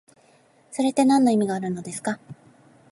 [0.71, 2.17] それってなんの意味があるのですか？